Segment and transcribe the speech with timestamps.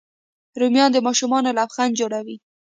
[0.59, 2.35] رومیان د ماشوم لبخند جوړوي